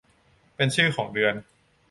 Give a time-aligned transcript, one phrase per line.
[0.55, 1.35] เป็นชื่อของเดือน